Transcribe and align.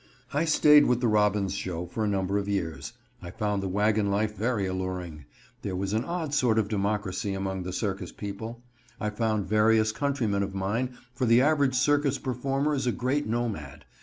I 0.33 0.45
stayed 0.45 0.85
with 0.87 0.99
the 0.99 1.07
Robbins 1.07 1.53
show 1.53 1.85
for 1.85 2.03
a 2.03 2.07
number 2.07 2.39
of 2.39 2.47
years. 2.47 2.93
I 3.21 3.29
found 3.29 3.61
the 3.61 3.67
wagon 3.67 4.09
life 4.09 4.35
very 4.35 4.65
alluring. 4.65 5.25
There 5.61 5.75
was 5.75 5.93
an 5.93 6.05
odd 6.05 6.33
sort 6.33 6.57
of 6.57 6.67
democracy 6.67 7.35
among 7.35 7.61
the 7.61 7.71
circus 7.71 8.11
people. 8.11 8.63
I 8.99 9.11
found 9.11 9.45
various 9.45 9.91
countrymen 9.91 10.41
of 10.41 10.55
mine, 10.55 10.97
for 11.13 11.27
the 11.27 11.41
average 11.41 11.75
circus 11.75 12.17
performer 12.17 12.73
is 12.73 12.87
a 12.87 12.91
great 12.91 13.27
nomad. 13.27 13.85